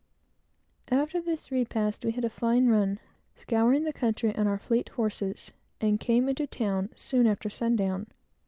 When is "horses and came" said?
4.89-6.27